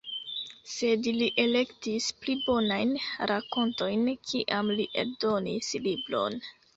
[0.75, 2.95] Sed li elektis pli bonajn
[3.33, 6.39] rakontojn kiam li eldonis libron.